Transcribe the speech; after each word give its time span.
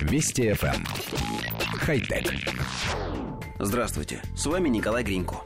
Вести 0.00 0.50
FM. 0.50 0.74
Эм. 0.74 0.84
Хай-тек. 1.78 2.32
Здравствуйте, 3.58 4.22
с 4.34 4.46
вами 4.46 4.68
Николай 4.68 5.02
Гринько. 5.02 5.36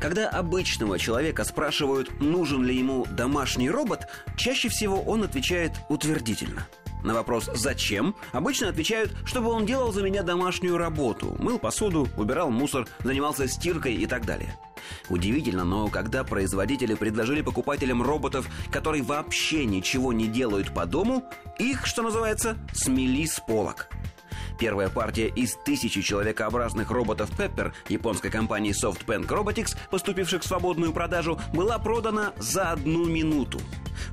Когда 0.00 0.28
обычного 0.28 0.98
человека 0.98 1.44
спрашивают, 1.44 2.20
нужен 2.20 2.64
ли 2.64 2.76
ему 2.76 3.06
домашний 3.10 3.70
робот, 3.70 4.06
чаще 4.36 4.68
всего 4.68 5.00
он 5.02 5.24
отвечает 5.24 5.72
утвердительно. 5.88 6.66
На 7.02 7.14
вопрос 7.14 7.50
«Зачем?» 7.54 8.14
обычно 8.32 8.68
отвечают, 8.68 9.12
чтобы 9.24 9.50
он 9.50 9.66
делал 9.66 9.92
за 9.92 10.02
меня 10.02 10.22
домашнюю 10.22 10.76
работу, 10.76 11.36
мыл 11.38 11.58
посуду, 11.58 12.08
убирал 12.16 12.50
мусор, 12.50 12.86
занимался 13.02 13.48
стиркой 13.48 13.94
и 13.94 14.06
так 14.06 14.24
далее– 14.24 14.56
Удивительно, 15.10 15.64
но 15.64 15.88
когда 15.88 16.22
производители 16.22 16.94
предложили 16.94 17.42
покупателям 17.42 18.00
роботов, 18.00 18.48
которые 18.70 19.02
вообще 19.02 19.64
ничего 19.64 20.12
не 20.12 20.28
делают 20.28 20.72
по 20.72 20.86
дому, 20.86 21.24
их, 21.58 21.84
что 21.84 22.02
называется, 22.02 22.56
смели 22.72 23.26
с 23.26 23.40
полок. 23.40 23.88
Первая 24.58 24.88
партия 24.88 25.28
из 25.28 25.56
тысячи 25.64 26.00
человекообразных 26.02 26.90
роботов 26.90 27.30
Pepper 27.36 27.72
японской 27.88 28.30
компании 28.30 28.72
SoftBank 28.72 29.26
Robotics, 29.26 29.76
поступивших 29.90 30.42
в 30.42 30.46
свободную 30.46 30.92
продажу, 30.92 31.40
была 31.52 31.78
продана 31.78 32.32
за 32.38 32.70
одну 32.70 33.06
минуту. 33.06 33.58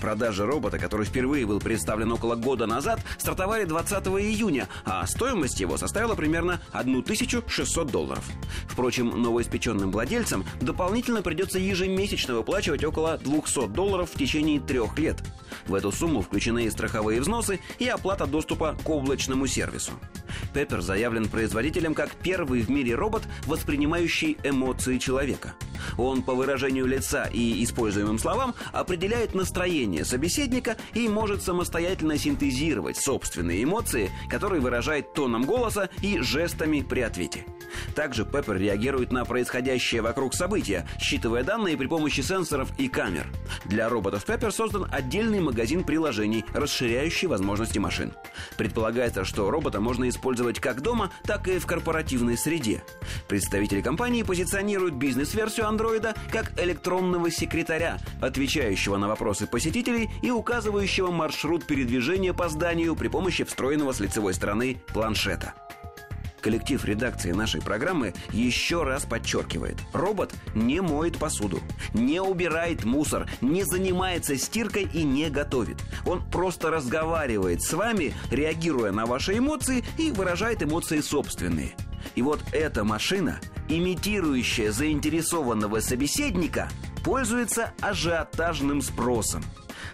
Продажи 0.00 0.44
робота, 0.44 0.78
который 0.78 1.06
впервые 1.06 1.46
был 1.46 1.60
представлен 1.60 2.12
около 2.12 2.36
года 2.36 2.66
назад, 2.66 3.00
стартовали 3.18 3.64
20 3.64 4.06
июня, 4.06 4.68
а 4.84 5.06
стоимость 5.06 5.60
его 5.60 5.76
составила 5.76 6.14
примерно 6.14 6.60
1600 6.72 7.86
долларов. 7.90 8.24
Впрочем, 8.68 9.22
новоиспеченным 9.22 9.90
владельцам 9.90 10.44
дополнительно 10.60 11.22
придется 11.22 11.58
ежемесячно 11.58 12.34
выплачивать 12.34 12.84
около 12.84 13.18
200 13.18 13.68
долларов 13.68 14.10
в 14.12 14.18
течение 14.18 14.60
трех 14.60 14.98
лет. 14.98 15.22
В 15.66 15.74
эту 15.74 15.92
сумму 15.92 16.22
включены 16.22 16.64
и 16.64 16.70
страховые 16.70 17.20
взносы, 17.20 17.60
и 17.78 17.86
оплата 17.86 18.26
доступа 18.26 18.76
к 18.84 18.88
облачному 18.88 19.46
сервису. 19.46 19.92
Пеппер 20.52 20.80
заявлен 20.80 21.28
производителем 21.28 21.94
как 21.94 22.10
первый 22.16 22.60
в 22.62 22.70
мире 22.70 22.94
робот, 22.94 23.22
воспринимающий 23.46 24.38
эмоции 24.44 24.98
человека. 24.98 25.54
Он 25.98 26.22
по 26.22 26.34
выражению 26.34 26.86
лица 26.86 27.24
и 27.24 27.62
используемым 27.62 28.18
словам 28.18 28.54
определяет 28.72 29.34
настроение 29.34 30.04
собеседника 30.04 30.76
и 30.94 31.08
может 31.08 31.42
самостоятельно 31.42 32.18
синтезировать 32.18 32.96
собственные 32.96 33.64
эмоции, 33.64 34.10
которые 34.28 34.60
выражает 34.60 35.12
тоном 35.14 35.44
голоса 35.44 35.88
и 36.02 36.20
жестами 36.20 36.80
при 36.80 37.00
ответе. 37.00 37.46
Также 37.94 38.24
Пеппер 38.24 38.56
реагирует 38.56 39.12
на 39.12 39.24
происходящее 39.24 40.02
вокруг 40.02 40.34
события, 40.34 40.86
считывая 41.00 41.44
данные 41.44 41.76
при 41.76 41.86
помощи 41.86 42.20
сенсоров 42.20 42.70
и 42.78 42.88
камер. 42.88 43.26
Для 43.64 43.88
роботов 43.88 44.24
Pepper 44.26 44.50
создан 44.50 44.86
отдельный 44.90 45.40
магазин 45.40 45.84
приложений, 45.84 46.44
расширяющий 46.52 47.28
возможности 47.28 47.78
машин. 47.78 48.12
Предполагается, 48.56 49.24
что 49.24 49.50
робота 49.50 49.80
можно 49.80 50.08
использовать 50.08 50.60
как 50.60 50.80
дома, 50.80 51.10
так 51.24 51.48
и 51.48 51.58
в 51.58 51.66
корпоративной 51.66 52.36
среде. 52.36 52.82
Представители 53.28 53.80
компании 53.80 54.22
позиционируют 54.22 54.94
бизнес-версию 54.94 55.68
андроида 55.68 56.14
как 56.30 56.58
электронного 56.60 57.30
секретаря, 57.30 57.98
отвечающего 58.20 58.96
на 58.96 59.08
вопросы 59.08 59.46
посетителей 59.46 60.10
и 60.22 60.30
указывающего 60.30 61.10
маршрут 61.10 61.66
передвижения 61.66 62.32
по 62.32 62.48
зданию 62.48 62.96
при 62.96 63.08
помощи 63.08 63.44
встроенного 63.44 63.92
с 63.92 64.00
лицевой 64.00 64.34
стороны 64.34 64.82
планшета. 64.92 65.54
Коллектив 66.44 66.84
редакции 66.84 67.32
нашей 67.32 67.62
программы 67.62 68.12
еще 68.30 68.82
раз 68.82 69.06
подчеркивает. 69.06 69.78
Робот 69.94 70.34
не 70.54 70.82
моет 70.82 71.16
посуду, 71.16 71.62
не 71.94 72.20
убирает 72.20 72.84
мусор, 72.84 73.26
не 73.40 73.64
занимается 73.64 74.36
стиркой 74.36 74.86
и 74.92 75.04
не 75.04 75.30
готовит. 75.30 75.78
Он 76.04 76.22
просто 76.22 76.70
разговаривает 76.70 77.62
с 77.62 77.72
вами, 77.72 78.12
реагируя 78.30 78.92
на 78.92 79.06
ваши 79.06 79.38
эмоции 79.38 79.82
и 79.96 80.10
выражает 80.10 80.62
эмоции 80.62 81.00
собственные. 81.00 81.72
И 82.14 82.20
вот 82.20 82.40
эта 82.52 82.84
машина, 82.84 83.40
имитирующая 83.70 84.70
заинтересованного 84.70 85.80
собеседника, 85.80 86.68
пользуется 87.02 87.72
ажиотажным 87.80 88.82
спросом. 88.82 89.42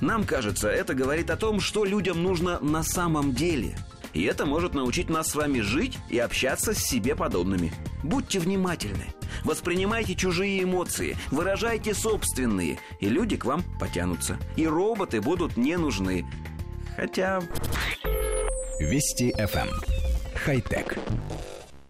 Нам 0.00 0.24
кажется, 0.24 0.68
это 0.68 0.94
говорит 0.94 1.30
о 1.30 1.36
том, 1.36 1.60
что 1.60 1.84
людям 1.84 2.20
нужно 2.20 2.58
на 2.58 2.82
самом 2.82 3.32
деле– 3.32 3.76
и 4.14 4.22
это 4.24 4.46
может 4.46 4.74
научить 4.74 5.10
нас 5.10 5.30
с 5.30 5.34
вами 5.34 5.60
жить 5.60 5.98
и 6.08 6.18
общаться 6.18 6.74
с 6.74 6.78
себе 6.78 7.14
подобными. 7.16 7.72
Будьте 8.02 8.38
внимательны. 8.38 9.06
Воспринимайте 9.44 10.14
чужие 10.14 10.62
эмоции, 10.62 11.16
выражайте 11.30 11.94
собственные, 11.94 12.78
и 13.00 13.08
люди 13.08 13.36
к 13.36 13.44
вам 13.44 13.64
потянутся. 13.78 14.38
И 14.56 14.66
роботы 14.66 15.20
будут 15.20 15.56
не 15.56 15.76
нужны. 15.76 16.26
Хотя... 16.96 17.40
Вести 18.78 19.32
FM. 19.38 19.68
Эм. 19.68 19.82
Хай-тек. 20.34 20.98